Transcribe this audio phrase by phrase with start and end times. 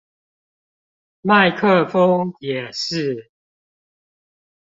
[1.23, 3.29] 麥克風也是